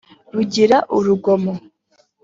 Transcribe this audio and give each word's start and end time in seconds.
rugira 0.33 0.77
urugomo 0.97 1.53